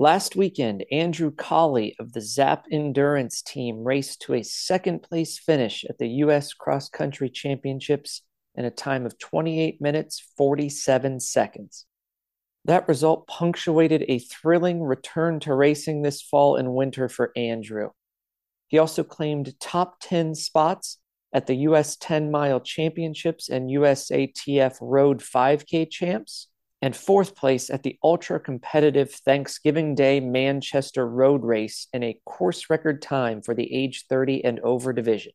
[0.00, 5.84] Last weekend, Andrew Colley of the Zap Endurance team raced to a second place finish
[5.88, 6.54] at the U.S.
[6.54, 8.22] Cross Country Championships
[8.54, 11.84] in a time of 28 minutes 47 seconds.
[12.64, 17.90] That result punctuated a thrilling return to racing this fall and winter for Andrew.
[18.68, 20.98] He also claimed top 10 spots
[21.32, 26.46] at the US 10 mile championships and USATF Road 5K champs
[26.80, 32.70] and fourth place at the ultra competitive Thanksgiving Day Manchester Road Race in a course
[32.70, 35.32] record time for the age 30 and over division.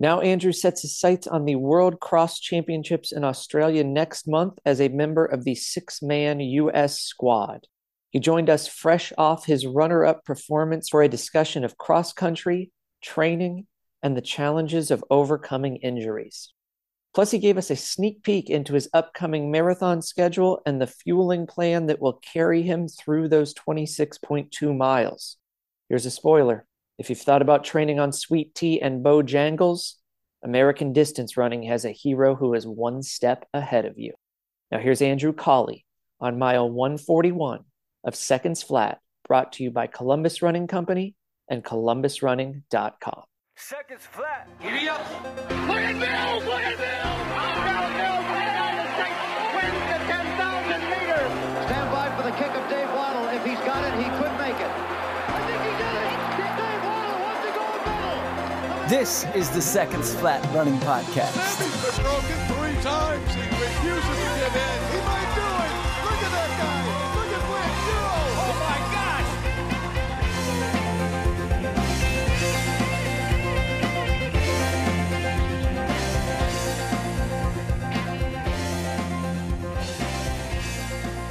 [0.00, 4.80] Now, Andrew sets his sights on the World Cross Championships in Australia next month as
[4.80, 7.66] a member of the six man US squad.
[8.10, 12.70] He joined us fresh off his runner up performance for a discussion of cross country,
[13.02, 13.66] training,
[14.02, 16.52] and the challenges of overcoming injuries.
[17.18, 21.48] Plus, he gave us a sneak peek into his upcoming marathon schedule and the fueling
[21.48, 25.36] plan that will carry him through those 26.2 miles.
[25.88, 26.64] Here's a spoiler
[26.96, 29.94] if you've thought about training on sweet tea and Bojangles,
[30.44, 34.12] American distance running has a hero who is one step ahead of you.
[34.70, 35.84] Now, here's Andrew Colley
[36.20, 37.64] on mile 141
[38.04, 41.16] of Seconds Flat, brought to you by Columbus Running Company
[41.50, 43.22] and columbusrunning.com.
[43.58, 44.48] Seconds flat.
[44.62, 45.02] Giddy up.
[45.66, 46.44] Look at Mills.
[46.46, 47.26] Look at Mills.
[47.66, 49.10] Bill Mills ran out of six.
[49.50, 51.32] Wins the 10,000 meters.
[51.66, 53.26] Stand by for the kick of Dave Wottle.
[53.34, 54.70] If he's got it, he could make it.
[54.70, 56.10] I think he did it.
[56.38, 58.88] Dave Wottle wants to go medal.
[58.88, 61.34] This is the Seconds Flat Running Podcast.
[61.34, 63.34] He's been broken three times.
[63.34, 64.87] He refuses to give in.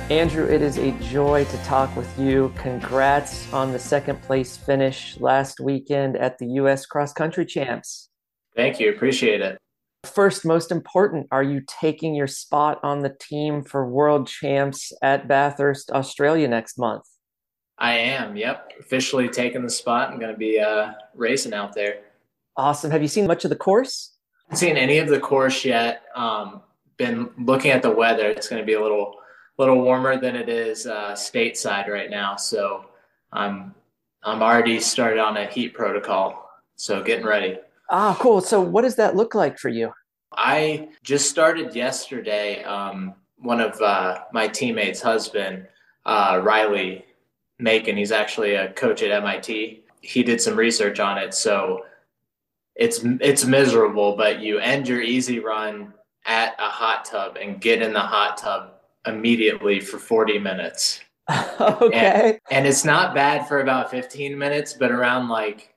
[0.10, 2.54] Andrew, it is a joy to talk with you.
[2.56, 8.08] Congrats on the second place finish last weekend at the US Cross Country Champs.
[8.56, 8.90] Thank you.
[8.90, 9.58] Appreciate it.
[10.06, 15.28] First, most important, are you taking your spot on the team for World Champs at
[15.28, 17.04] Bathurst, Australia next month?
[17.78, 18.38] I am.
[18.38, 18.72] Yep.
[18.80, 20.10] Officially taking the spot.
[20.10, 22.00] I'm going to be uh, racing out there.
[22.56, 22.92] Awesome.
[22.92, 24.14] Have you seen much of the course?
[24.46, 26.04] haven't seen any of the course yet.
[26.16, 26.62] Um,
[26.96, 28.30] been looking at the weather.
[28.30, 29.16] It's going to be a little
[29.58, 32.36] little warmer than it is uh, stateside right now.
[32.36, 32.86] So
[33.32, 33.74] I'm
[34.24, 36.50] I'm already started on a heat protocol.
[36.76, 37.58] So getting ready.
[37.90, 38.42] Ah, cool.
[38.42, 39.94] So, what does that look like for you?
[40.34, 42.64] I just started yesterday.
[42.64, 45.68] Um, one of uh, my teammates' husband,
[46.06, 47.06] uh, Riley
[47.60, 49.84] Macon, he's actually a coach at MIT.
[50.02, 51.86] He did some research on it, so
[52.76, 54.16] it's it's miserable.
[54.16, 55.94] But you end your easy run
[56.26, 58.74] at a hot tub and get in the hot tub
[59.08, 61.02] immediately for 40 minutes.
[61.60, 62.40] okay.
[62.50, 65.74] And, and it's not bad for about 15 minutes, but around like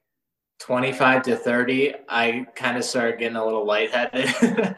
[0.60, 4.28] 25 to 30, I kind of started getting a little lightheaded.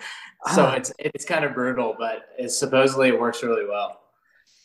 [0.54, 0.74] so Ah.
[0.74, 4.01] it's it's kind of brutal, but it supposedly it works really well.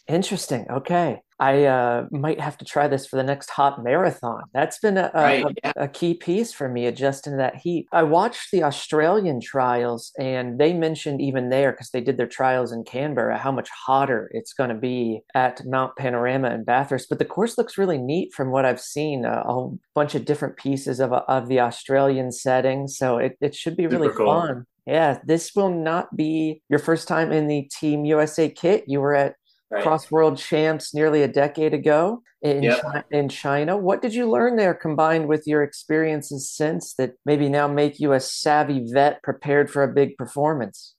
[0.07, 0.65] Interesting.
[0.69, 1.21] Okay.
[1.39, 4.43] I uh, might have to try this for the next hot marathon.
[4.53, 5.73] That's been a, a, Right, yeah.
[5.75, 7.87] a key piece for me, adjusting to that heat.
[7.91, 12.71] I watched the Australian trials, and they mentioned even there, because they did their trials
[12.71, 17.07] in Canberra, how much hotter it's going to be at Mount Panorama and Bathurst.
[17.07, 19.23] But the course looks really neat from what I've seen.
[19.23, 22.87] A, a whole bunch of different pieces of, of the Australian setting.
[22.87, 24.25] So it, it should be really cool.
[24.25, 24.65] fun.
[24.87, 28.85] Yeah, this will not be your first time in the Team USA kit.
[28.87, 29.35] You were at
[29.69, 29.83] Right.
[29.83, 32.81] cross world champs nearly a decade ago in Yep.
[32.81, 33.75] Chi- in China.
[33.75, 38.13] What did you learn there combined with your experiences since that maybe now make you
[38.13, 40.95] a savvy vet prepared for a big performance?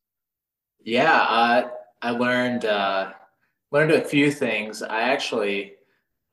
[0.85, 1.71] Yeah, uh,
[2.03, 3.13] I learned uh,
[3.73, 4.83] learned a few things.
[4.83, 5.73] I actually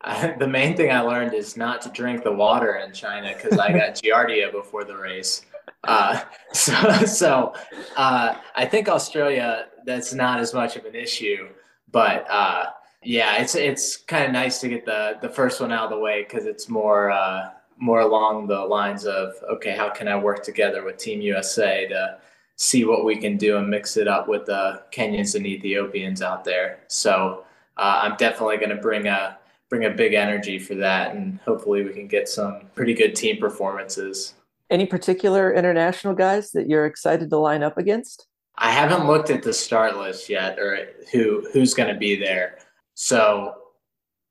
[0.39, 3.71] the main thing I learned is not to drink the water in China because I
[3.71, 5.45] got giardia before the race.
[5.83, 6.21] Uh,
[6.53, 6.73] so
[7.05, 7.53] so
[7.95, 11.47] uh, I think Australia that's not as much of an issue,
[11.95, 12.71] but uh,
[13.03, 15.97] yeah, it's it's kind of nice to get the the first one out of the
[15.97, 20.43] way because it's more uh, more along the lines of okay, how can I work
[20.43, 22.17] together with Team USA to
[22.57, 26.43] see what we can do and mix it up with the Kenyans and Ethiopians out
[26.43, 26.79] there.
[26.87, 27.45] So
[27.77, 29.37] uh, I'm definitely going to bring a
[29.69, 33.37] bring a big energy for that, and hopefully we can get some pretty good team
[33.37, 34.33] performances.
[34.69, 38.27] Any particular international guys that you're excited to line up against?
[38.57, 42.57] I haven't looked at the start list yet, or who who's going to be there.
[42.93, 43.55] So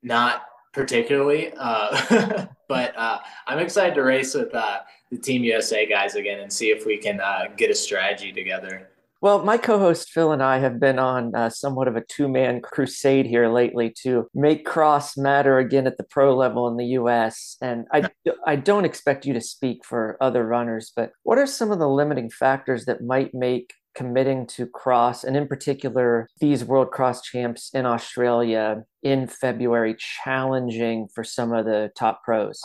[0.02, 0.42] not
[0.72, 4.80] particularly, uh, but uh, I'm excited to race with uh,
[5.10, 8.90] the Team USA guys again and see if we can uh, get a strategy together.
[9.20, 12.28] Well, my co host Phil and I have been on uh, somewhat of a two
[12.28, 16.98] man crusade here lately to make cross matter again at the pro level in the
[16.98, 17.56] US.
[17.62, 18.10] And I,
[18.46, 21.88] I don't expect you to speak for other runners, but what are some of the
[21.88, 27.70] limiting factors that might make committing to cross, and in particular, these World Cross Champs
[27.74, 32.60] in Australia in February, challenging for some of the top pros?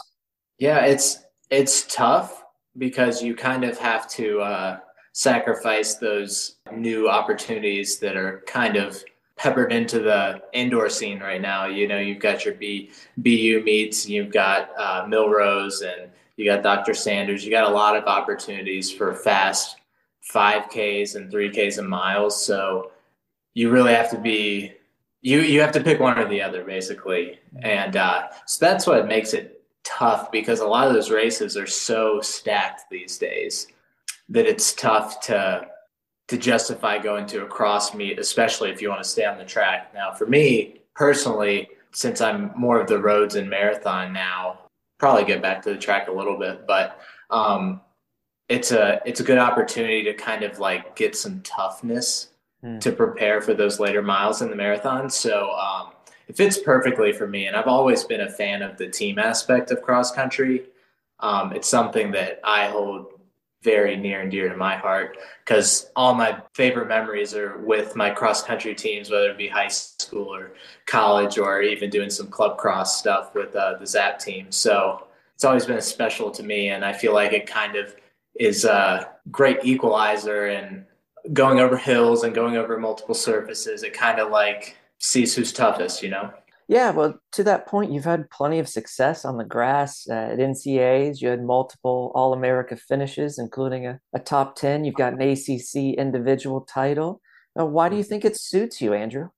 [0.57, 2.43] Yeah, it's it's tough
[2.77, 4.79] because you kind of have to uh,
[5.13, 9.03] sacrifice those new opportunities that are kind of
[9.35, 11.65] peppered into the indoor scene right now.
[11.65, 16.61] You know, you've got your B, BU meets, you've got uh, Millrose, and you got
[16.61, 16.93] Dr.
[16.93, 17.43] Sanders.
[17.43, 19.78] You got a lot of opportunities for fast
[20.33, 22.45] 5Ks and 3Ks and miles.
[22.45, 22.91] So
[23.53, 24.73] you really have to be
[25.21, 29.07] you you have to pick one or the other basically, and uh, so that's what
[29.07, 33.67] makes it tough because a lot of those races are so stacked these days
[34.29, 35.67] that it's tough to
[36.27, 39.43] to justify going to a cross meet, especially if you want to stay on the
[39.43, 39.91] track.
[39.95, 44.59] Now, for me personally, since I'm more of the roads and marathon now,
[44.99, 46.99] probably get back to the track a little bit, but
[47.31, 47.81] um,
[48.49, 52.29] it's a it's a good opportunity to kind of like get some toughness
[52.63, 52.81] mm.
[52.81, 55.09] to prepare for those later miles in the marathon.
[55.09, 55.91] So um,
[56.27, 59.71] it fits perfectly for me, and I've always been a fan of the team aspect
[59.71, 60.65] of cross country.
[61.19, 63.13] Um, it's something that I hold
[63.61, 68.09] very near and dear to my heart because all my favorite memories are with my
[68.09, 70.53] cross country teams, whether it be high school or
[70.85, 74.49] college or even doing some club cross stuff with uh, the ZAP team.
[74.49, 77.95] So it's always been special to me, and I feel like it kind of
[78.39, 80.85] is a great equalizer and
[81.33, 83.83] going over hills and going over multiple surfaces.
[83.83, 86.31] It kind of like sees who's toughest, you know.
[86.67, 90.37] Yeah, well, to that point, you've had plenty of success on the grass uh, at
[90.37, 91.19] NCAAs.
[91.19, 94.85] You had multiple All America finishes, including a, a, top 10.
[94.85, 97.21] You've got an ACC individual title.
[97.55, 99.29] Now, why do you think it suits you, Andrew?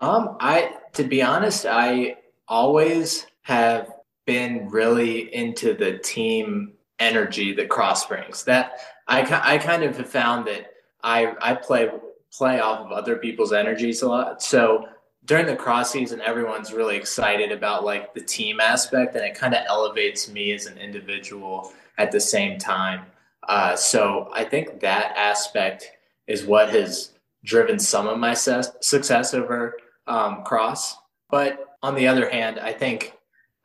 [0.00, 2.16] Um, I, to be honest, I
[2.48, 3.92] always have
[4.26, 8.44] been really into the team energy that cross brings.
[8.44, 9.22] That I,
[9.54, 11.90] I kind of have found that I, I play
[12.32, 14.40] play off of other people's energies a lot.
[14.40, 14.88] So
[15.24, 19.54] during the cross season, everyone's really excited about like the team aspect, and it kind
[19.54, 23.06] of elevates me as an individual at the same time.
[23.48, 25.90] Uh, so I think that aspect
[26.26, 27.12] is what has
[27.44, 29.76] driven some of my ses- success over
[30.06, 30.96] um, cross.
[31.30, 33.14] But on the other hand, I think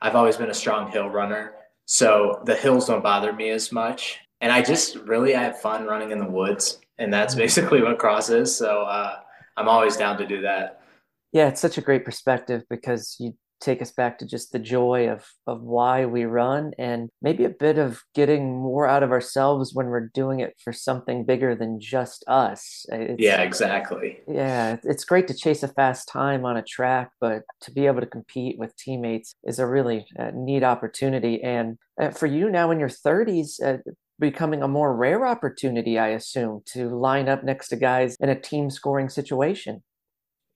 [0.00, 1.54] I've always been a strong hill runner,
[1.86, 5.86] so the hills don't bother me as much, and I just really I have fun
[5.86, 7.42] running in the woods, and that's mm-hmm.
[7.42, 8.54] basically what cross is.
[8.54, 9.16] So uh,
[9.56, 10.80] I'm always down to do that.
[11.32, 15.08] Yeah, it's such a great perspective because you take us back to just the joy
[15.08, 19.74] of of why we run and maybe a bit of getting more out of ourselves
[19.74, 22.86] when we're doing it for something bigger than just us.
[22.90, 24.20] It's, yeah, exactly.
[24.28, 28.00] Yeah, it's great to chase a fast time on a track, but to be able
[28.00, 31.42] to compete with teammates is a really uh, neat opportunity.
[31.42, 33.78] And uh, for you now in your 30s, uh,
[34.18, 38.40] becoming a more rare opportunity, I assume, to line up next to guys in a
[38.40, 39.82] team scoring situation.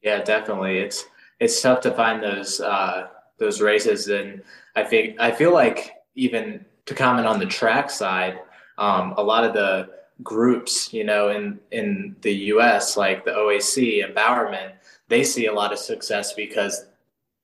[0.03, 0.79] Yeah, definitely.
[0.79, 1.05] It's
[1.40, 3.08] it's tough to find those uh,
[3.38, 4.42] those races, and
[4.76, 8.40] I think I feel like even to comment on the track side,
[8.78, 9.90] um, a lot of the
[10.22, 12.96] groups, you know, in in the U.S.
[12.96, 14.72] like the OAC and Bowerman,
[15.08, 16.87] they see a lot of success because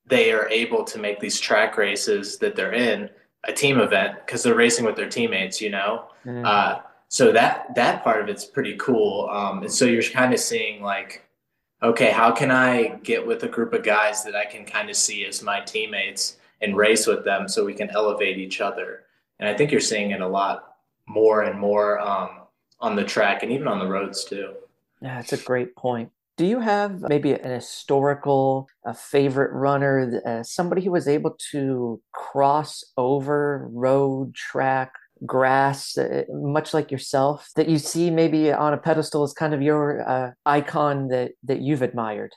[0.07, 3.11] they are able to make these track races that they're in
[3.45, 6.07] a team event because they're racing with their teammates, you know.
[6.25, 6.45] Mm.
[6.45, 10.41] Uh, so that that part of it's pretty cool, um, and so you're kind of
[10.41, 11.26] seeing like
[11.83, 14.97] okay, how can I get with a group of guys that I can kind of
[14.97, 19.05] see as my teammates and race with them so we can elevate each other?
[19.39, 22.43] And I think you're seeing it a lot more and more um,
[22.81, 24.55] on the track and even on the roads too.
[25.01, 26.11] Yeah, that's a great point.
[26.37, 32.01] Do you have maybe an historical, a favorite runner, uh, somebody who was able to
[32.13, 34.93] cross over road, track,
[35.25, 39.63] grass, uh, much like yourself, that you see maybe on a pedestal as kind of
[39.63, 42.33] your uh, icon that that you've admired?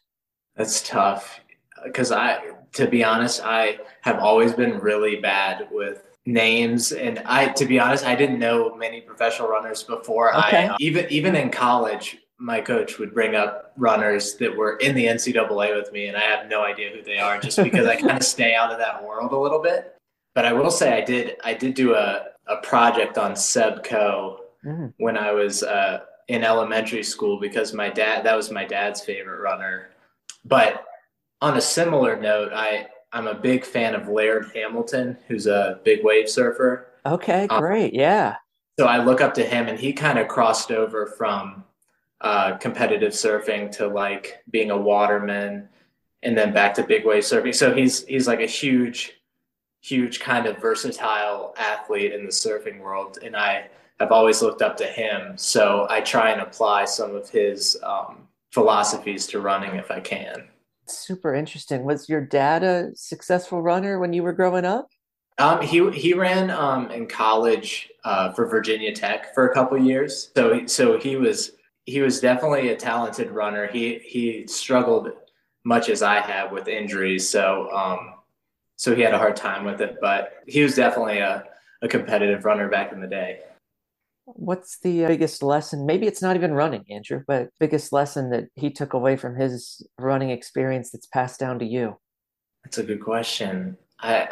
[0.55, 1.41] That's tough
[1.83, 2.39] because I,
[2.73, 7.79] to be honest, I have always been really bad with names and I to be
[7.79, 10.67] honest I didn't know many professional runners before okay.
[10.67, 15.05] I even even in college my coach would bring up runners that were in the
[15.05, 18.17] NCAA with me and I have no idea who they are just because I kind
[18.17, 19.95] of stay out of that world a little bit
[20.35, 24.41] but I will say I did I did do a a project on Seb Coe
[24.65, 24.93] mm.
[24.97, 29.41] when I was uh, in elementary school because my dad that was my dad's favorite
[29.41, 29.89] runner.
[30.45, 30.85] But
[31.41, 36.03] on a similar note, I I'm a big fan of Laird Hamilton, who's a big
[36.03, 36.87] wave surfer.
[37.05, 38.35] Okay, um, great, um, yeah.
[38.79, 41.63] So I look up to him, and he kind of crossed over from
[42.21, 45.69] uh, competitive surfing to like being a waterman
[46.21, 47.55] and then back to big wave surfing.
[47.55, 49.13] So he's he's like a huge,
[49.81, 53.69] huge kind of versatile athlete in the surfing world, and I
[53.99, 55.37] have always looked up to him.
[55.37, 60.47] So I try and apply some of his um, philosophies to running if I can.
[60.87, 61.83] Super interesting.
[61.83, 64.87] Was your dad a successful runner when you were growing up?
[65.37, 70.31] Um, he he ran um, in college uh, for Virginia Tech for a couple years.
[70.35, 71.51] So so he was
[71.85, 73.67] he was definitely a talented runner.
[73.67, 75.11] He he struggled
[75.63, 77.29] much as I have with injuries.
[77.29, 78.15] So um,
[78.79, 81.43] so he had a hard time with it, but he was definitely a,
[81.81, 83.41] a competitive runner back in the day.
[84.23, 85.85] What's the biggest lesson?
[85.85, 89.85] Maybe it's not even running, Andrew, but biggest lesson that he took away from his
[89.97, 91.97] running experience that's passed down to you?
[92.63, 93.75] That's a good question.
[93.99, 94.29] I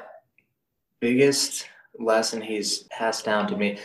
[1.02, 1.68] biggest
[2.00, 3.80] lesson he's passed down to me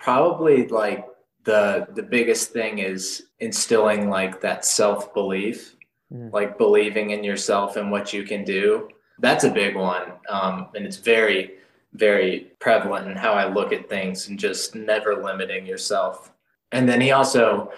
[0.00, 1.06] probably like
[1.44, 5.76] the the biggest thing is instilling like that self-belief
[6.12, 6.32] mm.
[6.32, 10.86] like believing in yourself and what you can do that's a big one um, and
[10.86, 11.58] it's very
[11.94, 16.32] very prevalent in how I look at things and just never limiting yourself.
[16.72, 17.72] And then he also,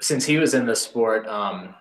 [0.00, 1.74] since he was in the sport, um,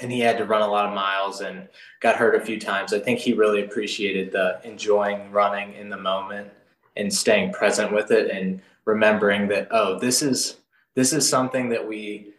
[0.00, 1.68] and he had to run a lot of miles and
[2.00, 5.96] got hurt a few times, I think he really appreciated the enjoying running in the
[5.96, 6.50] moment
[6.96, 10.56] and staying present with it and remembering that oh this is
[10.94, 12.32] this is something that we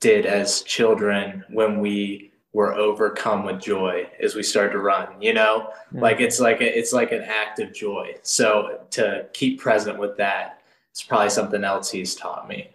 [0.00, 5.34] did as children when we were overcome with joy as we start to run you
[5.34, 5.68] know?
[5.88, 5.98] Mm-hmm.
[5.98, 8.14] like it's like a, it's like an act of joy.
[8.22, 12.70] So to keep present with that it's probably something else he's taught me.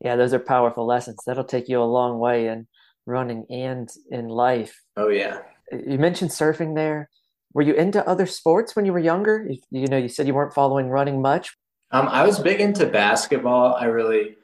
[0.00, 1.18] Yeah those are powerful lessons.
[1.24, 2.66] That'll take you a long way in
[3.06, 4.82] running and in life.
[4.96, 5.40] Oh yeah.
[5.72, 7.08] You mentioned surfing there.
[7.54, 9.46] Were you into other sports when you were younger?
[9.48, 11.56] You, you know you said you weren't following running much.
[11.90, 13.74] Um, i was big into basketball.
[13.74, 14.36] I really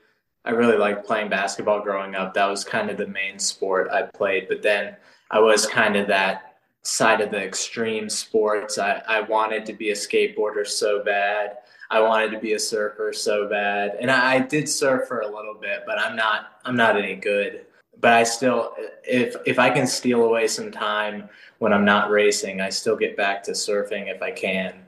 [0.44, 2.34] I really liked playing basketball growing up.
[2.34, 4.46] That was kind of the main sport I played.
[4.48, 4.96] But then
[5.30, 8.78] I was kind of that side of the extreme sports.
[8.78, 11.58] I, I wanted to be a skateboarder so bad.
[11.90, 13.96] I wanted to be a surfer so bad.
[14.00, 17.14] And I, I did surf for a little bit, but I'm not I'm not any
[17.16, 17.66] good.
[18.00, 22.60] But I still if if I can steal away some time when I'm not racing,
[22.60, 24.83] I still get back to surfing if I can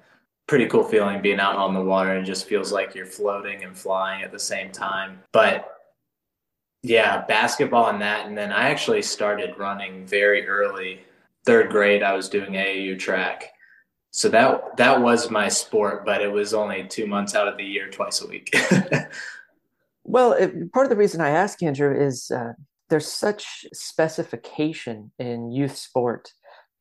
[0.46, 3.76] pretty cool feeling being out on the water and just feels like you're floating and
[3.76, 5.20] flying at the same time.
[5.32, 5.72] But
[6.82, 8.26] yeah, basketball and that.
[8.26, 11.00] And then I actually started running very early.
[11.44, 13.52] Third grade, I was doing AAU track.
[14.12, 17.64] So that that was my sport, but it was only two months out of the
[17.64, 18.54] year, twice a week.
[20.04, 22.54] well, it, part of the reason I ask Andrew is uh,
[22.88, 26.32] there's such specification in youth sport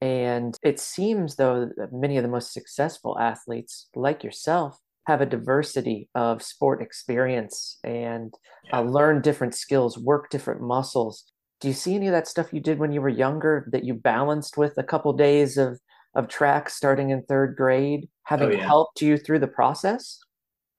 [0.01, 5.25] and it seems, though, that many of the most successful athletes, like yourself, have a
[5.25, 8.33] diversity of sport experience and
[8.73, 11.25] uh, learn different skills, work different muscles.
[11.61, 13.93] Do you see any of that stuff you did when you were younger that you
[13.93, 15.79] balanced with a couple days of,
[16.15, 18.65] of track starting in third grade, having oh, yeah.
[18.65, 20.19] helped you through the process?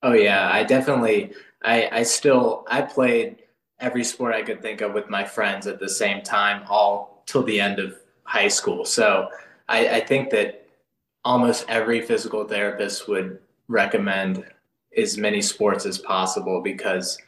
[0.02, 1.32] Oh yeah, I definitely
[1.64, 3.42] I I still I played
[3.80, 7.42] every sport I could think of with my friends at the same time all till
[7.42, 7.96] the end of
[8.26, 8.84] high school.
[8.84, 9.28] So
[9.68, 10.68] I, I think that
[11.24, 14.44] almost every physical therapist would recommend
[14.96, 17.18] as many sports as possible because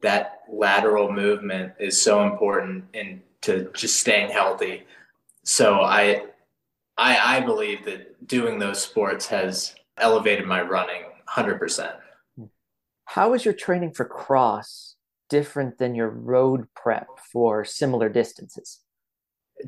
[0.00, 4.84] that lateral movement is so important in to just staying healthy.
[5.44, 6.24] So I
[6.96, 11.94] I I believe that doing those sports has elevated my running 100%.
[13.04, 14.96] How is your training for cross
[15.28, 18.80] different than your road prep for similar distances?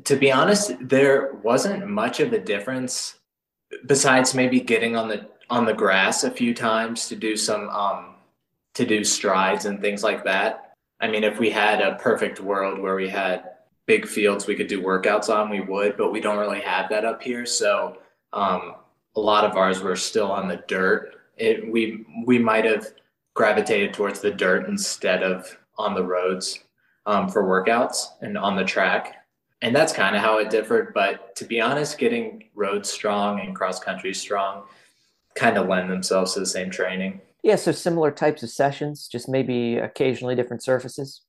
[0.03, 3.19] To be honest, there wasn't much of a difference
[3.85, 8.15] besides maybe getting on the on the grass a few times to do some um,
[8.73, 10.75] to do strides and things like that.
[11.01, 13.51] I mean, if we had a perfect world where we had
[13.85, 17.03] big fields we could do workouts on, we would, but we don't really have that
[17.03, 17.45] up here.
[17.45, 17.97] So
[18.31, 18.75] um,
[19.15, 21.15] a lot of ours were still on the dirt.
[21.37, 22.87] It, we we might have
[23.33, 26.59] gravitated towards the dirt instead of on the roads
[27.05, 29.20] um, for workouts and on the track
[29.61, 30.93] and that's kind of how it differed.
[30.93, 34.63] But to be honest, getting road strong and cross country strong
[35.35, 37.21] kind of lend themselves to the same training.
[37.43, 41.21] Yeah, so similar types of sessions, just maybe occasionally different surfaces.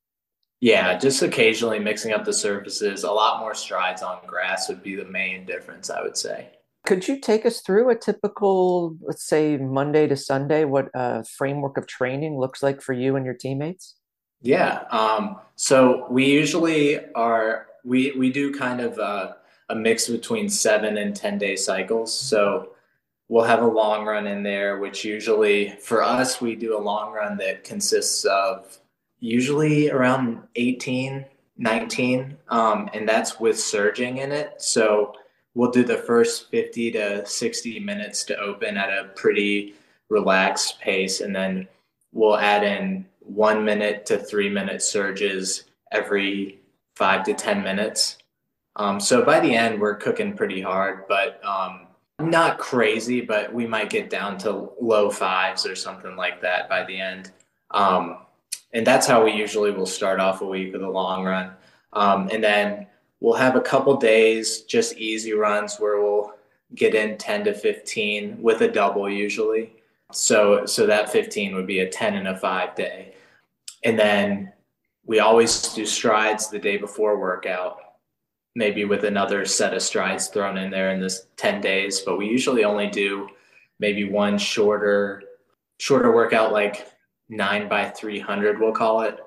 [0.61, 3.03] Yeah, just occasionally mixing up the surfaces.
[3.03, 6.51] A lot more strides on grass would be the main difference, I would say.
[6.85, 11.79] Could you take us through a typical, let's say, Monday to Sunday, what a framework
[11.79, 13.97] of training looks like for you and your teammates?
[14.41, 14.83] Yeah.
[14.91, 19.33] Um, so we usually are we we do kind of uh,
[19.69, 22.17] a mix between seven and ten day cycles.
[22.17, 22.71] So
[23.29, 27.13] we'll have a long run in there, which usually for us we do a long
[27.13, 28.79] run that consists of
[29.21, 31.25] usually around 18,
[31.57, 34.61] 19, um, and that's with surging in it.
[34.61, 35.15] So
[35.55, 39.75] we'll do the first 50 to 60 minutes to open at a pretty
[40.09, 41.69] relaxed pace, and then
[42.13, 46.59] we'll add in one minute to three minute surges every
[46.97, 48.19] five to 10 minutes.
[48.77, 51.87] Um, so by the end, we're cooking pretty hard, but um,
[52.19, 56.85] not crazy, but we might get down to low fives or something like that by
[56.85, 57.33] the end.
[57.71, 58.19] Um,
[58.73, 61.53] and that's how we usually will start off a week with a long run.
[61.93, 62.87] Um, and then
[63.21, 66.35] we'll have a couple days, just easy runs where we'll
[66.75, 69.75] get in 10 to 15 with a double usually.
[70.13, 73.15] So, so that 15 would be a 10 and a five day.
[73.85, 74.53] And then
[75.07, 77.79] we always do strides the day before workout,
[78.55, 82.01] maybe with another set of strides thrown in there in this 10 days.
[82.01, 83.29] But we usually only do
[83.81, 85.23] maybe one shorter,
[85.79, 86.87] shorter workout, like
[87.29, 89.19] nine by 300, we'll call it.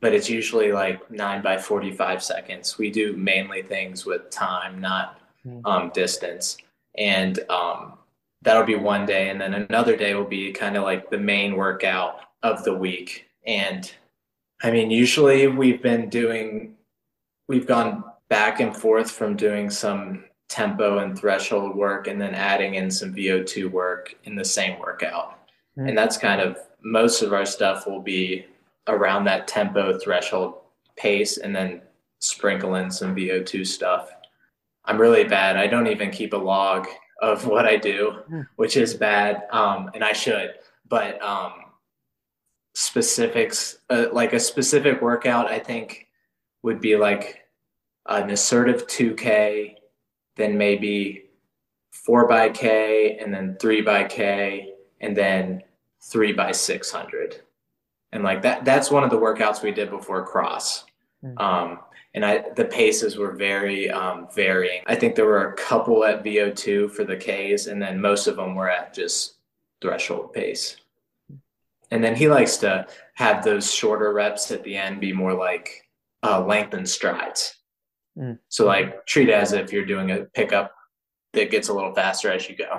[0.00, 2.78] But it's usually like nine by 45 seconds.
[2.78, 5.20] We do mainly things with time, not
[5.64, 6.56] um, distance.
[6.96, 7.94] And um,
[8.42, 9.30] that'll be one day.
[9.30, 13.26] And then another day will be kind of like the main workout of the week.
[13.46, 13.92] And
[14.62, 16.74] I mean, usually we've been doing,
[17.48, 22.74] we've gone back and forth from doing some tempo and threshold work and then adding
[22.74, 25.38] in some VO2 work in the same workout.
[25.78, 25.88] Mm-hmm.
[25.88, 28.46] And that's kind of most of our stuff will be
[28.86, 30.54] around that tempo threshold
[30.96, 31.82] pace and then
[32.18, 34.10] sprinkle in some VO2 stuff.
[34.84, 35.56] I'm really bad.
[35.56, 36.86] I don't even keep a log
[37.20, 38.42] of what I do, hmm.
[38.56, 39.44] which is bad.
[39.50, 40.54] Um, and I should,
[40.88, 41.52] but um,
[42.78, 46.06] specifics, uh, like a specific workout, I think
[46.62, 47.44] would be like
[48.06, 49.74] an assertive 2K,
[50.36, 51.24] then maybe
[51.90, 55.64] four by K, and then three by K, and then
[56.00, 57.42] three by 600.
[58.12, 60.84] And like that, that's one of the workouts we did before cross.
[61.24, 61.36] Mm-hmm.
[61.36, 61.80] Um,
[62.14, 64.82] and I, the paces were very um, varying.
[64.86, 68.36] I think there were a couple at VO2 for the Ks, and then most of
[68.36, 69.34] them were at just
[69.80, 70.76] threshold pace.
[71.90, 75.70] And then he likes to have those shorter reps at the end be more like
[76.22, 77.54] uh, lengthened strides.
[78.18, 78.38] Mm.
[78.48, 80.72] So like treat it as if you're doing a pickup
[81.32, 82.78] that gets a little faster as you go.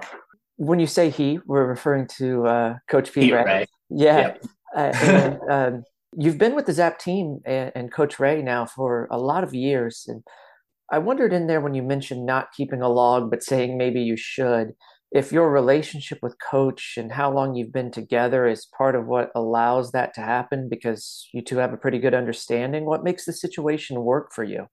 [0.58, 3.46] When you say he, we're referring to uh, Coach Pete, right?
[3.46, 3.66] Rea.
[3.90, 4.18] Yeah.
[4.18, 4.46] Yep.
[4.76, 5.84] uh, and, um,
[6.18, 9.54] you've been with the Zap team and, and, Coach Rea now for a lot of
[9.54, 10.24] years, and
[10.92, 14.18] I wondered in there when you mentioned not keeping a log, but saying maybe you
[14.18, 14.74] should
[15.12, 19.32] if your relationship with coach and how long you've been together is part of what
[19.34, 23.34] allows that to happen because you two have a pretty good understanding what makes the
[23.34, 24.68] situation work for you?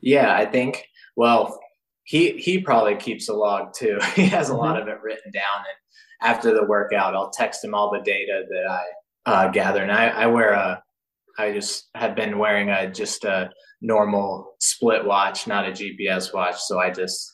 [0.00, 1.58] Yeah i think well
[2.04, 3.98] he he probably keeps a log too.
[4.14, 4.60] He has a mm-hmm.
[4.60, 8.44] lot of it written down and after the workout i'll text him all the data
[8.48, 8.84] that i
[9.26, 9.82] uh, gather.
[9.82, 10.82] And I, I wear a
[11.38, 13.50] i just have been wearing a just a
[13.80, 16.60] normal split watch not a gps watch.
[16.60, 17.33] So i just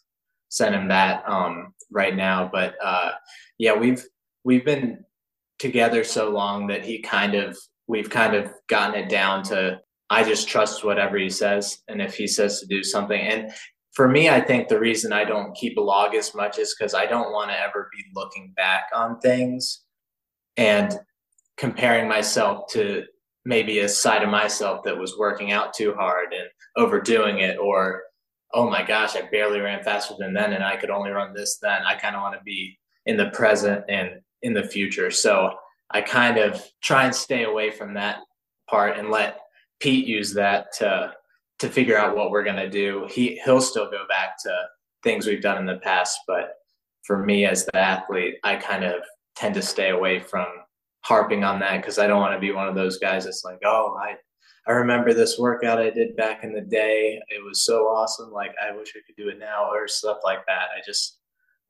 [0.51, 2.51] send him that um, right now.
[2.53, 3.13] But uh,
[3.59, 4.05] yeah, we've
[4.45, 5.05] we've been
[5.59, 10.25] together so long that he kind of we've kind of gotten it down to I
[10.25, 13.53] just trust whatever he says, and if he says to do something, and
[13.93, 16.95] for me, I think the reason I don't keep a log as much is because
[16.95, 19.83] I don't want to ever be looking back on things
[20.57, 20.99] and
[21.57, 23.05] comparing myself to
[23.45, 28.03] maybe a side of myself that was working out too hard and overdoing it or
[28.53, 31.59] oh my gosh, I barely ran faster than then and I could only run this
[31.59, 31.83] then.
[31.83, 35.11] I kind of want to be in the present and in the future.
[35.11, 35.55] So
[35.91, 38.19] I kind of try and stay away from that
[38.69, 39.41] part and let
[39.81, 41.15] Pete use that to
[41.59, 43.07] to figure out what we're gonna do.
[43.11, 44.57] He he'll still go back to
[45.03, 46.55] things we've done in the past, but
[47.03, 49.03] for me as the athlete, I kind of
[49.37, 50.47] tend to stay away from
[51.03, 53.61] harping on that because I don't want to be one of those guys that's like,
[53.65, 54.17] oh, I
[54.67, 57.21] I remember this workout I did back in the day.
[57.29, 58.31] It was so awesome.
[58.31, 60.69] Like, I wish I could do it now or stuff like that.
[60.77, 61.19] I just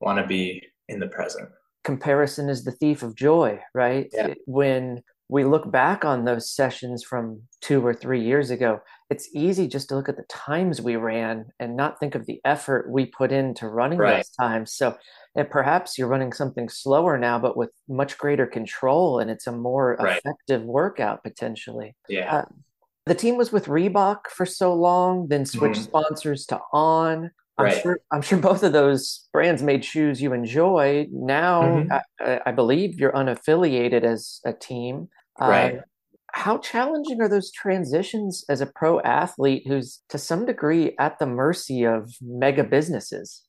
[0.00, 1.48] want to be in the present.
[1.84, 4.08] Comparison is the thief of joy, right?
[4.12, 4.34] Yeah.
[4.46, 9.68] When we look back on those sessions from two or three years ago, it's easy
[9.68, 13.06] just to look at the times we ran and not think of the effort we
[13.06, 14.16] put into running right.
[14.16, 14.74] those times.
[14.74, 14.96] So,
[15.36, 19.52] and perhaps you're running something slower now, but with much greater control, and it's a
[19.52, 20.18] more right.
[20.18, 21.94] effective workout potentially.
[22.08, 22.38] Yeah.
[22.38, 22.44] Uh,
[23.10, 25.82] the team was with Reebok for so long, then switched mm-hmm.
[25.82, 27.28] sponsors to On.
[27.58, 27.82] I'm right.
[27.82, 31.08] sure I'm sure both of those brands made shoes you enjoy.
[31.10, 31.92] Now, mm-hmm.
[32.20, 35.08] I, I, believe you're unaffiliated as a team.
[35.40, 35.78] Right.
[35.78, 35.82] Uh,
[36.34, 41.26] how challenging are those transitions as a pro athlete who's to some degree at the
[41.26, 43.42] mercy of mega businesses?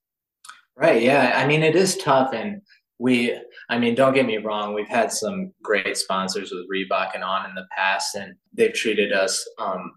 [0.75, 1.03] Right.
[1.03, 1.33] Yeah.
[1.35, 2.33] I mean, it is tough.
[2.33, 2.63] And
[3.01, 3.35] we,
[3.67, 7.49] I mean, don't get me wrong, we've had some great sponsors with Reebok and On
[7.49, 9.93] in the past, and they've treated us um,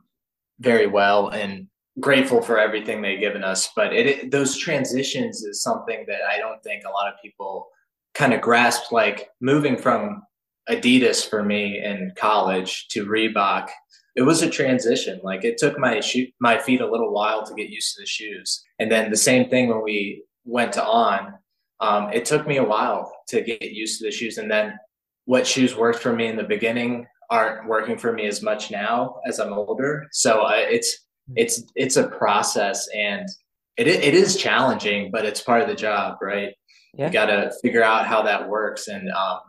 [0.58, 1.66] very well and
[2.00, 3.68] grateful for everything they've given us.
[3.76, 7.68] But it, it those transitions is something that I don't think a lot of people
[8.14, 8.90] kind of grasp.
[8.90, 10.22] Like moving from
[10.70, 13.68] Adidas for me in college to Reebok,
[14.16, 15.20] it was a transition.
[15.22, 18.06] Like it took my shoe, my feet a little while to get used to the
[18.06, 21.34] shoes, and then the same thing when we went to On.
[21.80, 24.78] Um, it took me a while to get used to the shoes, and then
[25.24, 29.16] what shoes worked for me in the beginning aren't working for me as much now
[29.26, 30.06] as I'm older.
[30.12, 31.06] So uh, it's
[31.36, 33.28] it's it's a process, and
[33.76, 36.52] it it is challenging, but it's part of the job, right?
[36.96, 37.06] Yeah.
[37.06, 39.40] You got to figure out how that works, and um,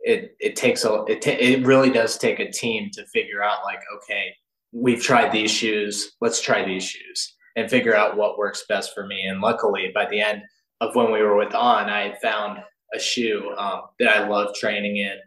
[0.00, 3.64] it it takes a it ta- it really does take a team to figure out
[3.64, 4.34] like okay,
[4.72, 9.06] we've tried these shoes, let's try these shoes, and figure out what works best for
[9.06, 9.24] me.
[9.24, 10.42] And luckily, by the end
[10.80, 12.62] of when we were with On, I had found
[12.94, 15.18] a shoe um, that I love training in,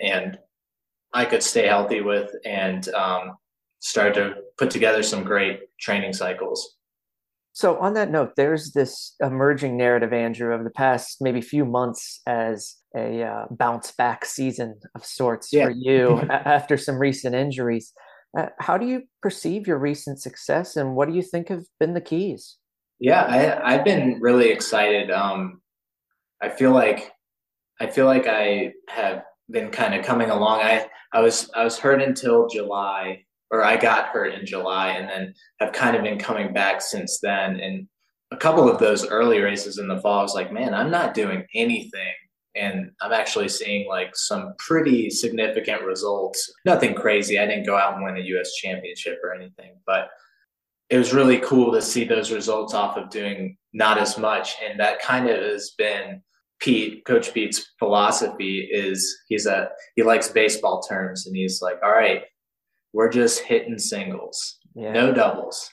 [0.00, 0.38] and
[1.14, 3.36] I could stay healthy with, and um,
[3.80, 6.76] start to put together some great training cycles.
[7.52, 12.20] So, on that note, there's this emerging narrative, Andrew, of the past maybe few months
[12.26, 15.64] as a uh, bounce back season of sorts yeah.
[15.64, 17.94] for you after some recent injuries.
[18.36, 21.94] Uh, how do you perceive your recent success, and what do you think have been
[21.94, 22.58] the keys?
[22.98, 25.10] Yeah, I, I've been really excited.
[25.10, 25.60] Um,
[26.40, 27.12] I feel like
[27.80, 30.60] I feel like I have been kind of coming along.
[30.60, 35.08] I I was I was hurt until July, or I got hurt in July, and
[35.08, 37.60] then have kind of been coming back since then.
[37.60, 37.86] And
[38.30, 41.14] a couple of those early races in the fall, I was like, man, I'm not
[41.14, 42.14] doing anything.
[42.54, 46.50] And I'm actually seeing like some pretty significant results.
[46.64, 47.38] Nothing crazy.
[47.38, 50.08] I didn't go out and win a US championship or anything, but
[50.88, 54.54] it was really cool to see those results off of doing not as much.
[54.64, 56.22] And that kind of has been
[56.60, 61.90] Pete, Coach Pete's philosophy is he's a he likes baseball terms and he's like, all
[61.90, 62.22] right,
[62.92, 64.92] we're just hitting singles, yeah.
[64.92, 65.70] no doubles.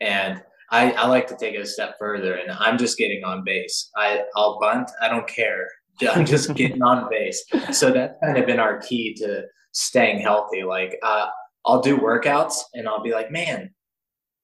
[0.00, 3.44] And I, I like to take it a step further and I'm just getting on
[3.44, 3.90] base.
[3.96, 5.68] I, I'll bunt, I don't care.
[6.10, 7.44] I'm just getting on base.
[7.72, 10.62] So that's kind of been our key to staying healthy.
[10.62, 11.26] Like uh,
[11.66, 13.73] I'll do workouts and I'll be like, man,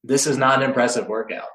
[0.03, 1.49] this is not an impressive workout.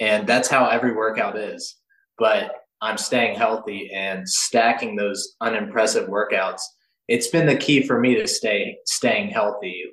[0.00, 1.76] And that's how every workout is.
[2.18, 6.60] But I'm staying healthy and stacking those unimpressive workouts.
[7.08, 9.84] It's been the key for me to stay staying healthy.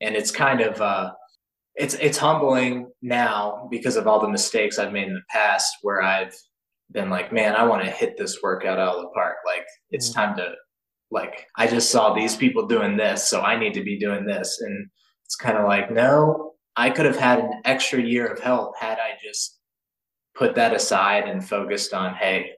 [0.00, 1.12] And it's kind of uh
[1.74, 6.02] it's it's humbling now because of all the mistakes I've made in the past where
[6.02, 6.34] I've
[6.90, 9.36] been like, man, I want to hit this workout out of the park.
[9.46, 10.20] Like it's mm-hmm.
[10.20, 10.52] time to
[11.10, 14.60] like I just saw these people doing this, so I need to be doing this.
[14.60, 14.88] And
[15.26, 18.98] it's kind of like, no, I could have had an extra year of health had
[18.98, 19.58] I just
[20.34, 22.52] put that aside and focused on, hey,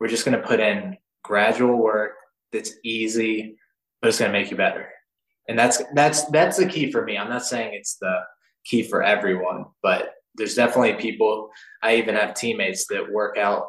[0.00, 2.12] we're just going to put in gradual work
[2.52, 3.56] that's easy,
[4.00, 4.88] but it's going to make you better.
[5.48, 7.16] And that's that's that's the key for me.
[7.16, 8.20] I'm not saying it's the
[8.64, 11.50] key for everyone, but there's definitely people.
[11.82, 13.68] I even have teammates that work out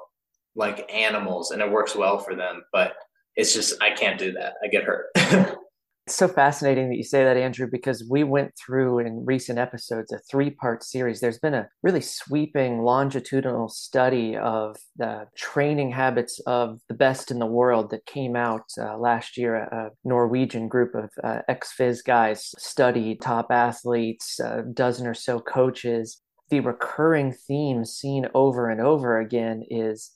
[0.55, 2.63] like animals, and it works well for them.
[2.73, 2.95] But
[3.35, 4.53] it's just I can't do that.
[4.63, 5.07] I get hurt.
[6.07, 10.13] It's so fascinating that you say that, Andrew, because we went through in recent episodes
[10.13, 11.19] a three part series.
[11.19, 17.39] There's been a really sweeping longitudinal study of the training habits of the best in
[17.39, 19.55] the world that came out uh, last year.
[19.55, 25.41] A Norwegian group of uh, ex phys guys studied top athletes, a dozen or so
[25.41, 26.21] coaches.
[26.49, 30.11] The recurring theme seen over and over again is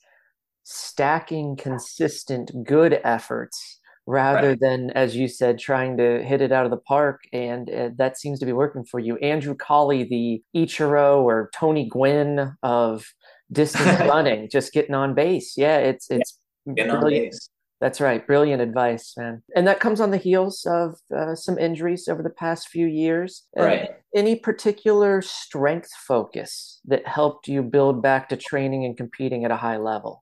[0.62, 4.60] stacking consistent good efforts rather right.
[4.60, 7.22] than, as you said, trying to hit it out of the park.
[7.32, 9.16] And uh, that seems to be working for you.
[9.18, 13.06] Andrew Colley, the Ichiro or Tony Gwynn of
[13.52, 15.54] distance running, just getting on base.
[15.56, 16.98] Yeah, it's it's yeah.
[16.98, 17.34] brilliant.
[17.82, 18.24] That's right.
[18.24, 19.42] Brilliant advice, man.
[19.56, 23.42] And that comes on the heels of uh, some injuries over the past few years.
[23.58, 23.90] Uh, right.
[24.14, 29.56] Any particular strength focus that helped you build back to training and competing at a
[29.56, 30.21] high level?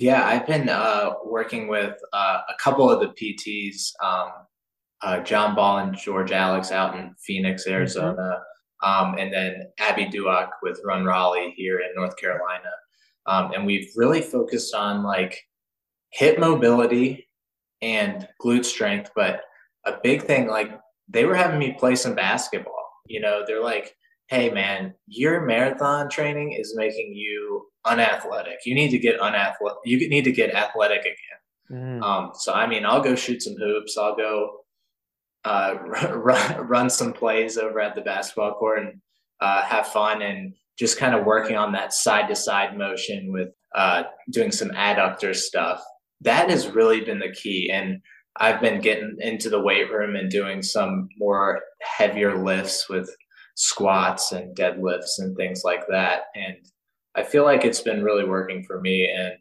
[0.00, 4.30] Yeah, I've been uh, working with uh, a couple of the PTs, um,
[5.02, 7.74] uh, John Ball and George Alex out in Phoenix, mm-hmm.
[7.74, 8.40] Arizona,
[8.82, 8.88] mm-hmm.
[8.88, 12.70] um, and then Abby Duak with Run Raleigh here in North Carolina.
[13.26, 15.38] Um, and we've really focused on like
[16.12, 17.28] hip mobility
[17.82, 19.42] and glute strength, but
[19.84, 22.88] a big thing like they were having me play some basketball.
[23.06, 23.94] You know, they're like,
[24.30, 28.58] hey man, your marathon training is making you unathletic.
[28.64, 29.78] You need to get unathletic.
[29.84, 31.18] You need to get athletic again.
[31.70, 32.02] Mm.
[32.02, 33.98] Um, so I mean, I'll go shoot some hoops.
[33.98, 34.60] I'll go
[35.44, 35.74] uh,
[36.14, 39.00] run, run some plays over at the basketball court and
[39.40, 43.48] uh, have fun and just kind of working on that side to side motion with
[43.74, 45.82] uh, doing some adductor stuff.
[46.20, 47.70] That has really been the key.
[47.72, 48.00] And
[48.36, 53.10] I've been getting into the weight room and doing some more heavier lifts with
[53.60, 56.22] squats and deadlifts and things like that.
[56.34, 56.56] And
[57.14, 59.06] I feel like it's been really working for me.
[59.06, 59.36] And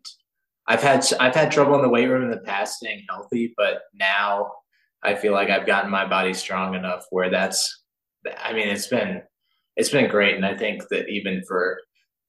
[0.67, 3.83] I've had I've had trouble in the weight room in the past staying healthy, but
[3.93, 4.51] now
[5.03, 7.83] I feel like I've gotten my body strong enough where that's
[8.43, 9.21] I mean it's been
[9.77, 11.79] it's been great and I think that even for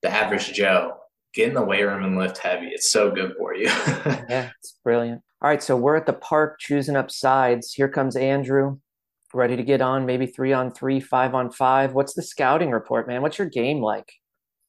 [0.02, 0.92] the average Joe,
[1.34, 2.68] get in the weight room and lift heavy.
[2.68, 3.66] It's so good for you.
[3.66, 5.22] yeah, it's brilliant.
[5.42, 7.72] All right, so we're at the park choosing up sides.
[7.72, 8.78] Here comes Andrew,
[9.32, 11.92] ready to get on maybe three on three, five on five.
[11.92, 13.22] What's the scouting report, man?
[13.22, 14.12] What's your game like?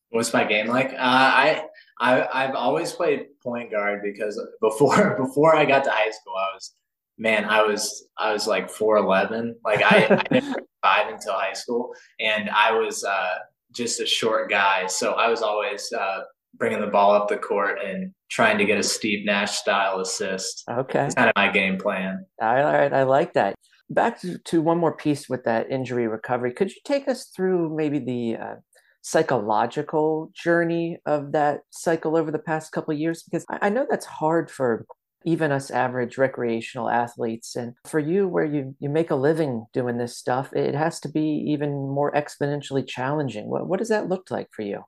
[0.10, 0.91] What's my game like?
[0.91, 1.63] Uh, I
[2.00, 6.54] I I've always played point guard because before before I got to high school, I
[6.54, 6.76] was
[7.17, 9.56] man, I was I was like four eleven.
[9.63, 13.36] Like I, I didn't five until high school, and I was uh,
[13.71, 16.21] just a short guy, so I was always uh,
[16.56, 20.63] bringing the ball up the court and trying to get a Steve Nash style assist.
[20.69, 22.26] Okay, it's kind of my game plan.
[22.41, 23.56] All right, I like that.
[23.91, 26.54] Back to, to one more piece with that injury recovery.
[26.54, 28.56] Could you take us through maybe the uh,
[29.01, 33.23] psychological journey of that cycle over the past couple years?
[33.23, 34.86] Because I, know that's hard for
[35.25, 37.56] even us average recreational athletes.
[37.56, 41.10] And for you where you you make a living doing this stuff it has to
[41.10, 43.49] be even more exponentially challenging.
[43.49, 44.84] What, what does that look like for you?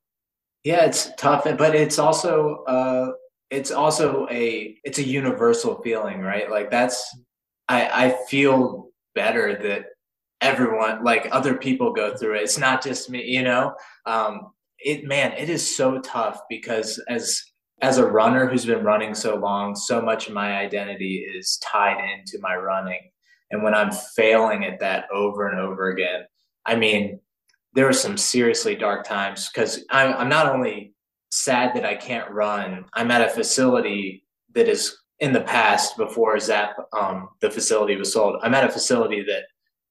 [0.63, 3.11] Yeah it's tough but it's also uh
[3.49, 6.49] it's also a it's a universal feeling right?
[6.49, 7.15] Like that's
[7.69, 9.85] i i feel better that
[10.41, 12.43] everyone like other people go through it.
[12.43, 13.75] It's not just me you know?
[14.05, 17.41] Um it man it is so tough because as
[17.81, 21.97] as a runner who's been running so long so much of my identity is tied
[21.97, 22.99] into my running.
[23.51, 26.21] And when i'm failing at that over and over again
[26.65, 27.19] i mean
[27.73, 30.93] there are some seriously dark times because I'm, I'm not only
[31.29, 36.39] sad that i can't run i'm at a facility that is in the past before
[36.39, 39.43] zap um, the facility was sold i'm at a facility that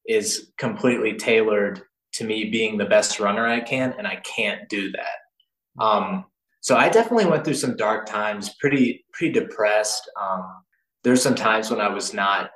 [0.06, 1.82] is completely tailored
[2.12, 5.82] to me being the best runner I can, and I can't do that.
[5.82, 6.26] Um,
[6.61, 10.08] so I definitely went through some dark times, pretty pretty depressed.
[10.20, 10.62] Um,
[11.02, 12.50] there's some times when I was not,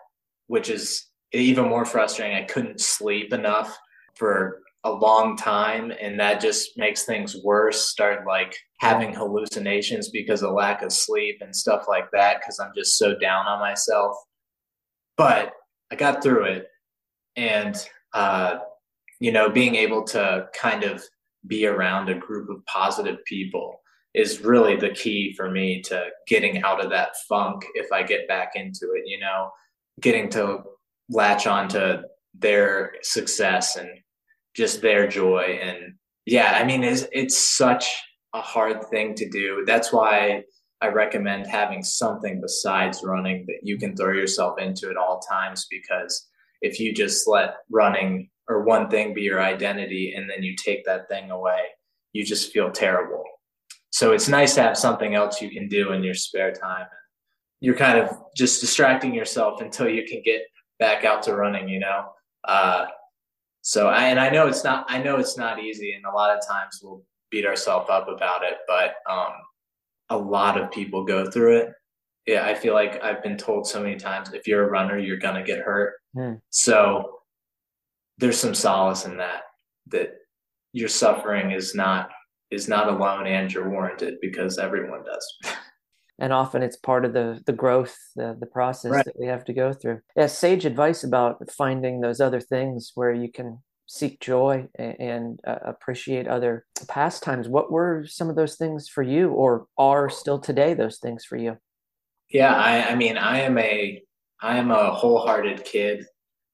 [0.46, 2.36] which is even more frustrating.
[2.36, 3.76] I couldn't sleep enough
[4.14, 7.88] for a long time, and that just makes things worse.
[7.88, 12.72] start like having hallucinations because of lack of sleep and stuff like that because I'm
[12.74, 14.16] just so down on myself.
[15.16, 15.52] But
[15.90, 16.68] I got through it
[17.36, 17.76] and
[18.12, 18.58] uh,
[19.20, 21.02] you know being able to kind of
[21.46, 23.80] be around a group of positive people
[24.14, 28.26] is really the key for me to getting out of that funk if I get
[28.26, 29.50] back into it, you know,
[30.00, 30.62] getting to
[31.10, 33.90] latch on to their success and
[34.56, 35.58] just their joy.
[35.62, 37.86] And yeah, I mean, it's, it's such
[38.34, 39.64] a hard thing to do.
[39.66, 40.42] That's why
[40.80, 45.66] I recommend having something besides running that you can throw yourself into at all times
[45.70, 46.28] because
[46.62, 50.84] if you just let running or one thing be your identity and then you take
[50.84, 51.60] that thing away,
[52.12, 53.24] you just feel terrible.
[53.90, 56.86] So it's nice to have something else you can do in your spare time.
[57.60, 60.42] You're kind of just distracting yourself until you can get
[60.78, 62.04] back out to running, you know?
[62.44, 62.86] Uh,
[63.66, 65.92] so I, and I know it's not, I know it's not easy.
[65.92, 69.32] And a lot of times we'll beat ourselves up about it, but, um,
[70.08, 71.72] a lot of people go through it
[72.26, 75.16] yeah, I feel like I've been told so many times if you're a runner, you're
[75.16, 75.94] gonna get hurt.
[76.16, 76.40] Mm.
[76.50, 77.20] So
[78.18, 79.42] there's some solace in that
[79.88, 80.10] that
[80.72, 82.10] your suffering is not
[82.50, 85.34] is not alone and you're warranted because everyone does.
[86.18, 89.04] and often it's part of the the growth, the the process right.
[89.04, 90.00] that we have to go through.
[90.16, 95.40] Yeah, sage advice about finding those other things where you can seek joy and, and
[95.46, 97.48] uh, appreciate other pastimes.
[97.48, 101.36] What were some of those things for you, or are still today those things for
[101.36, 101.58] you?
[102.30, 104.02] Yeah, I, I mean, I am a
[104.40, 106.06] I am a wholehearted kid.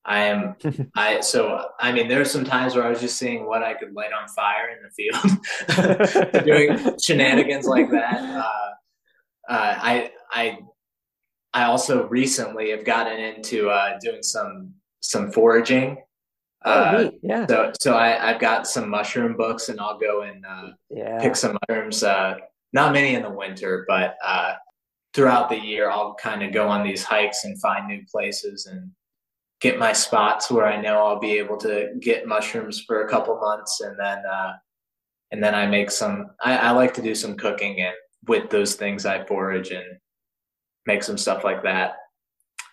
[0.04, 0.56] I am
[0.96, 3.74] I so I mean there are some times where I was just seeing what I
[3.74, 8.20] could light on fire in the field, doing shenanigans like that.
[8.20, 8.71] Uh,
[9.48, 10.58] uh, I I
[11.54, 15.98] I also recently have gotten into uh, doing some some foraging.
[16.64, 17.46] Oh, uh, yeah.
[17.46, 21.20] So so I I've got some mushroom books and I'll go and uh, yeah.
[21.20, 22.02] pick some mushrooms.
[22.02, 22.34] Uh,
[22.72, 24.16] not many in the winter, but
[25.14, 28.90] throughout the year, I'll kind of go on these hikes and find new places and
[29.60, 33.38] get my spots where I know I'll be able to get mushrooms for a couple
[33.38, 34.54] months, and then uh,
[35.30, 36.30] and then I make some.
[36.42, 37.94] I, I like to do some cooking and
[38.26, 39.84] with those things I forage and
[40.86, 41.94] make some stuff like that.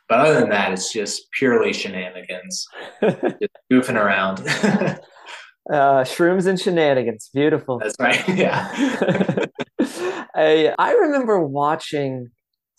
[0.08, 2.66] But other than that, it's just purely shenanigans,
[3.02, 4.40] just goofing around.
[5.72, 7.78] uh, shrooms and shenanigans, beautiful.
[7.78, 8.28] That's right.
[8.30, 8.68] Yeah.
[10.36, 12.30] I, I remember watching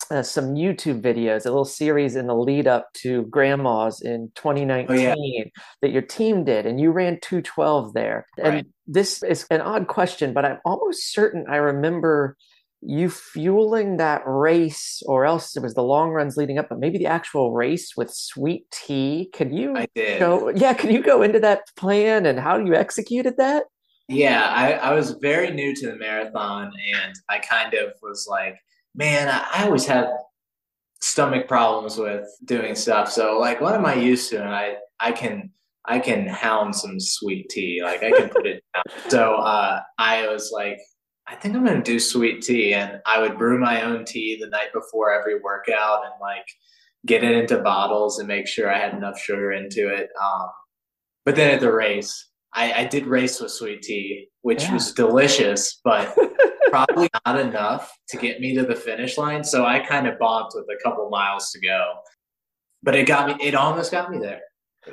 [0.09, 4.87] uh, some YouTube videos, a little series in the lead up to Grandma's in 2019
[4.89, 5.43] Oh, yeah.
[5.81, 8.25] that your team did, and you ran 212 there.
[8.37, 8.65] And Right.
[8.87, 12.35] this is an odd question, but I'm almost certain I remember
[12.81, 16.97] you fueling that race, or else it was the long runs leading up, but maybe
[16.97, 19.29] the actual race with sweet tea.
[19.33, 20.19] Can you I did.
[20.19, 20.49] go?
[20.49, 23.65] Yeah, can you go into that plan and how you executed that?
[24.07, 28.57] Yeah, I, I was very new to the marathon and I kind of was like,
[28.93, 30.07] man, I, I always have
[31.01, 33.11] stomach problems with doing stuff.
[33.11, 34.41] So like what am I used to?
[34.41, 35.51] And I I can
[35.85, 37.81] I can hound some sweet tea.
[37.83, 38.83] Like I can put it down.
[39.09, 40.77] So uh I was like,
[41.31, 44.49] I think I'm gonna do sweet tea and I would brew my own tea the
[44.49, 46.45] night before every workout and like
[47.05, 50.09] get it into bottles and make sure I had enough sugar into it.
[50.21, 50.49] Um
[51.23, 54.73] but then at the race, I, I did race with sweet tea, which Yeah.
[54.73, 56.13] was delicious, but
[56.69, 59.43] probably not enough to get me to the finish line.
[59.43, 61.93] So I kind of bombed with a couple miles to go.
[62.83, 64.41] But it got me, it almost got me there.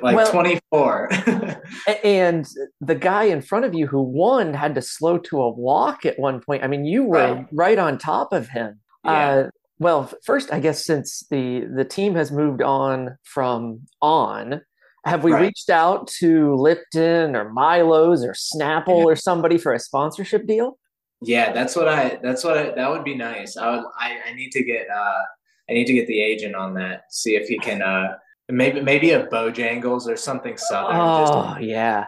[0.01, 1.09] Like Well- 24.
[2.03, 2.47] And
[2.81, 6.19] the guy in front of you who won had to slow to a walk at
[6.19, 6.63] one point.
[6.63, 7.45] I mean, you were Right.
[7.51, 8.79] right on top of him.
[9.03, 9.11] Yeah.
[9.11, 9.49] Uh,
[9.79, 14.61] well, first, I guess since the the team has moved on from on,
[15.05, 15.41] have we Right.
[15.43, 19.05] reached out to Lipton or Milo's or Snapple Yeah.
[19.05, 20.77] or somebody for a sponsorship deal?
[21.21, 23.57] yeah, that's what I, that's what I, that would be nice.
[23.57, 25.21] I would, I, I need to get, uh,
[25.69, 28.15] I need to get the agent on that, see if he can, uh,
[28.49, 30.95] maybe, maybe a Bojangles or something Southern.
[30.95, 32.05] just Oh, yeah.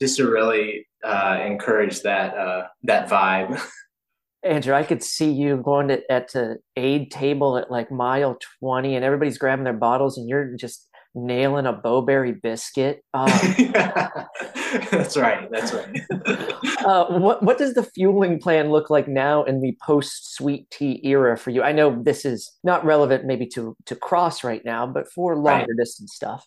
[0.00, 3.60] just to really uh, encourage that uh, that vibe.
[4.42, 8.94] Andrew, I could see you going to at the aid table at like mile 20
[8.94, 13.02] and everybody's grabbing their bottles and you're just nailing a Bo-Berry biscuit.
[13.14, 13.26] Oh,
[14.90, 15.48] that's right.
[15.50, 16.00] That's right.
[16.84, 21.00] Uh, what what does the fueling plan look like now in the post sweet tea
[21.02, 21.62] era for you?
[21.62, 25.72] I know this is not relevant maybe to to cross right now, but for longer
[25.78, 26.46] distance stuff.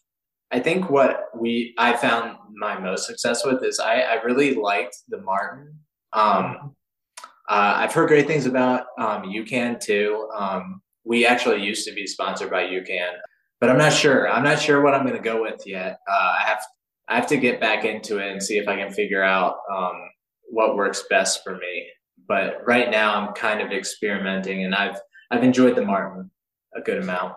[0.52, 4.98] I think what we I found my most success with is I, I really liked
[5.10, 5.74] the Maurten.
[6.14, 6.76] Um,
[7.50, 10.30] uh, I've heard great things about um, UCAN too.
[10.36, 13.14] Um, we actually used to be sponsored by UCAN,
[13.60, 14.30] but I'm not sure.
[14.30, 16.00] I'm not sure what I'm going to go with yet.
[16.10, 16.60] Uh, I have
[17.08, 20.10] I have to get back into it and see if I can figure out um,
[20.50, 21.88] what works best for me.
[22.28, 25.00] But right now, I'm kind of experimenting, and I've
[25.32, 26.30] I've enjoyed the Maurten
[26.76, 27.34] a good amount.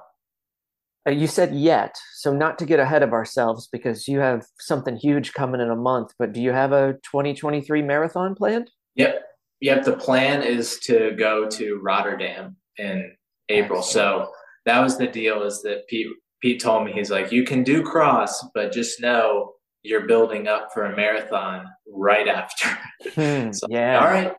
[1.06, 4.96] Uh, you said yet, so not to get ahead of ourselves because you have something
[4.96, 8.70] huge coming in a month, but do you have a 2023 marathon planned?
[8.96, 9.22] Yep.
[9.62, 9.85] Yep.
[9.85, 13.12] The plan is to go to Rotterdam in
[13.48, 13.83] April.
[13.83, 14.30] So
[14.66, 16.08] that was the deal is that Pete
[16.42, 20.68] Pete told me he's like, you can do cross, but just know you're building up
[20.72, 22.68] for a marathon right after.
[23.14, 23.98] Hmm, So, yeah.
[23.98, 24.32] All right.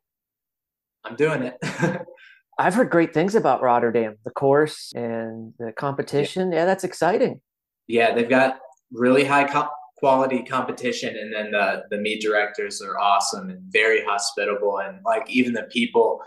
[1.04, 1.58] I'm doing it.
[2.60, 6.52] I've heard great things about Rotterdam, the course and the competition.
[6.52, 7.42] Yeah, that's exciting.
[7.88, 8.60] yeah, they've got
[8.92, 14.04] really high co- quality competition, and then the the meet directors are awesome and very
[14.06, 16.20] hospitable, and like even the people.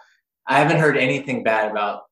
[0.49, 2.03] I haven't heard anything bad about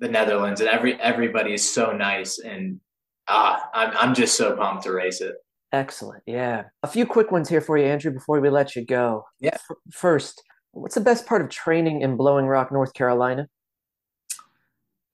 [0.00, 2.80] the Netherlands, and every everybody is so nice, and
[3.28, 5.34] ah, I'm I'm just so pumped to race it.
[5.72, 6.22] Excellent.
[6.26, 6.64] Yeah.
[6.84, 9.24] A few quick ones here for you, Andrew, before we let you go.
[9.40, 9.54] Yeah.
[9.54, 10.40] F- First,
[10.72, 13.48] what's the best part of training in Blowing Rock, North Carolina?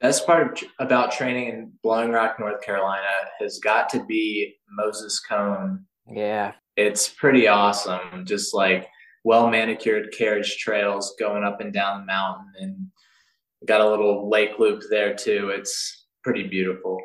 [0.02, 3.06] Best part of, about training in Blowing Rock, North Carolina,
[3.38, 6.52] has got to be Moses Cone Yeah.
[6.76, 8.24] it's pretty awesome.
[8.26, 8.86] Just like
[9.24, 12.86] well manicured carriage trails going up and down the mountain, and
[13.66, 15.50] got a little lake loop there too.
[15.54, 16.98] It's pretty beautiful.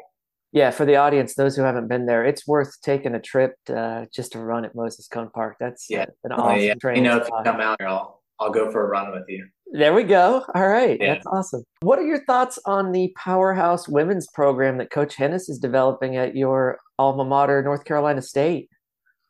[0.51, 4.05] Yeah, for the audience, those who haven't been there, it's worth taking a trip uh,
[4.13, 5.57] just to run at Moses Cone Park.
[5.59, 6.05] That's Yeah.
[6.23, 8.85] an Uh, awesome yeah, you know, if you come out here, I'll I'll go for
[8.85, 9.47] a run with you.
[9.71, 10.45] There we go.
[10.53, 10.97] All right.
[10.99, 11.13] Yeah.
[11.15, 11.63] That's awesome.
[11.81, 16.35] What are your thoughts on the Powerhouse Women's program that Coach Henes is developing at
[16.35, 18.69] your alma mater, North Carolina State?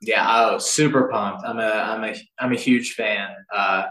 [0.01, 1.43] Yeah, oh, super pumped.
[1.45, 3.85] I'm a I'm a I'm a huge fan uh,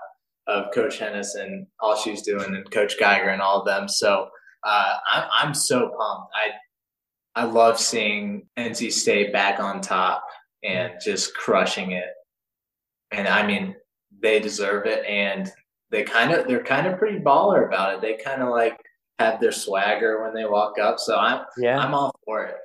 [0.46, 3.88] of Coach Henes and all she's doing, and Coach Geiger and all of them.
[3.88, 4.28] So
[4.62, 6.32] uh, I'm I'm so pumped.
[6.34, 10.24] I I love seeing NC State back on top
[10.62, 12.08] and just crushing it.
[13.10, 13.74] And I mean,
[14.22, 15.50] they deserve it, and
[15.90, 18.00] they kind of they're kind of pretty baller about it.
[18.00, 18.78] They kind of like
[19.18, 20.98] have their swagger when they walk up.
[20.98, 21.78] So I'm Yeah.
[21.78, 22.56] I'm all for it.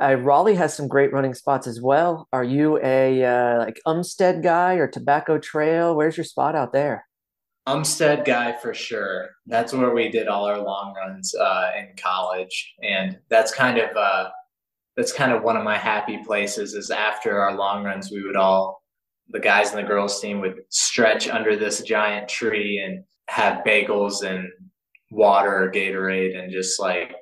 [0.00, 2.28] Uh, Raleigh has some great running spots as well.
[2.32, 5.94] Are you a uh, like Umstead guy or Tobacco Trail?
[5.94, 7.06] Where's your spot out there?
[7.66, 9.30] Umstead guy for sure.
[9.46, 13.96] That's where we did all our long runs uh, in college, and that's kind of
[13.96, 14.28] uh,
[14.96, 16.74] that's kind of one of my happy places.
[16.74, 18.82] Is after our long runs, we would all
[19.30, 24.22] the guys and the girls team would stretch under this giant tree and have bagels
[24.22, 24.48] and
[25.10, 27.14] water or Gatorade and just like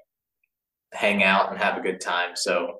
[0.92, 2.34] hang out and have a good time.
[2.34, 2.78] So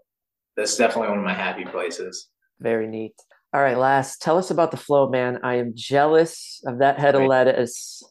[0.56, 2.28] that's definitely one of my happy places.
[2.60, 3.14] Very neat.
[3.54, 5.40] All right, last, tell us about the flow, man.
[5.42, 8.02] I am jealous of that head of lettuce.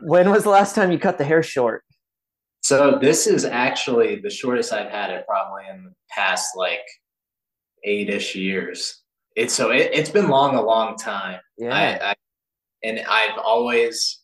[0.00, 1.84] when was the last time you cut the hair short?
[2.62, 6.80] So this is actually the shortest I've had it probably in the past like
[7.84, 9.02] eight-ish years.
[9.36, 11.40] It's so it, has been long, a long time.
[11.58, 11.74] Yeah.
[11.74, 12.14] I, I,
[12.82, 14.20] and I've always,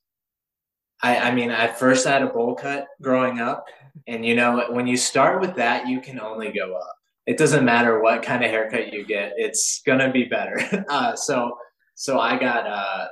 [1.02, 3.66] I, I mean, I first had a bowl cut growing up,
[4.06, 6.96] and you know, when you start with that, you can only go up.
[7.26, 10.58] It doesn't matter what kind of haircut you get; it's gonna be better.
[10.88, 11.56] Uh, so,
[11.94, 13.06] so I got, uh,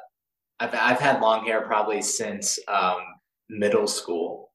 [0.61, 2.99] I've I've had long hair probably since um,
[3.49, 4.53] middle school,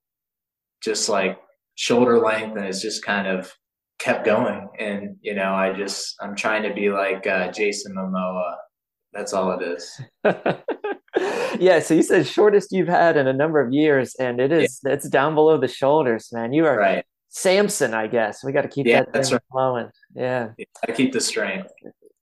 [0.83, 1.39] just like
[1.75, 3.51] shoulder length, and it's just kind of
[3.99, 4.67] kept going.
[4.79, 8.55] And you know, I just I'm trying to be like uh, Jason Momoa.
[9.13, 10.01] That's all it is.
[11.59, 11.79] yeah.
[11.79, 14.93] So you said shortest you've had in a number of years, and it is yeah.
[14.93, 16.53] it's down below the shoulders, man.
[16.53, 17.05] You are right.
[17.37, 18.43] Samson, I guess.
[18.43, 19.41] We got to keep yeah, that thing right.
[19.51, 19.89] flowing.
[20.15, 20.49] Yeah.
[20.87, 21.71] I keep the strength.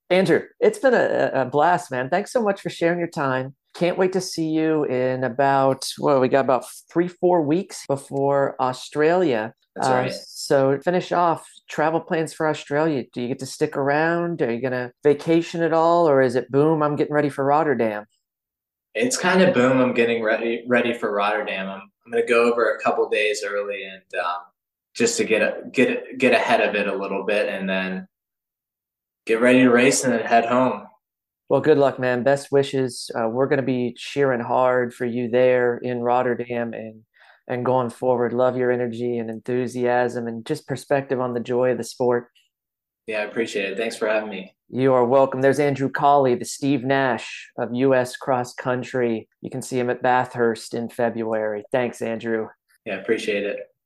[0.09, 2.09] Andrew, it's been a, a blast, man.
[2.09, 3.55] Thanks so much for sharing your time.
[3.75, 8.61] Can't wait to see you in about well, we got about three, four weeks before
[8.61, 9.53] Australia.
[9.75, 10.09] That's uh.
[10.27, 13.05] So finish off travel plans for Australia.
[13.13, 14.41] Do you get to stick around?
[14.41, 16.83] Are you gonna vacation at all, or is it boom?
[16.83, 18.05] I'm getting ready for Rotterdam.
[18.93, 19.79] It's kind of boom.
[19.79, 21.69] I'm getting ready ready for Rotterdam.
[21.69, 24.43] I'm I'm gonna go over a couple days early and um,
[24.95, 28.07] just to get get get ahead of it a little bit, and then
[29.25, 30.85] get ready to race and then head home.
[31.49, 32.23] Well, good luck, man.
[32.23, 33.11] Best wishes.
[33.13, 37.03] Uh, we're going to be cheering hard for you there in Rotterdam and
[37.47, 38.33] and going forward.
[38.33, 42.29] Love your energy and enthusiasm and just perspective on the joy of the sport.
[43.05, 43.77] Yeah, I appreciate it.
[43.77, 44.55] Thanks for having me.
[44.69, 45.41] You are welcome.
[45.41, 48.17] There's Andrew Colley, the Steve Nash of U.S.
[48.17, 49.29] cross country.
[49.41, 51.63] You can see him at Bathurst in February.
[51.71, 52.47] Thanks, Andrew.
[52.83, 53.59] Yeah, appreciate it.